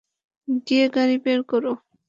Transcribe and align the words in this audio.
গিয়ে 0.67 0.85
গাড়ি 0.95 1.15
বের 1.23 1.39
কর। 1.43 1.63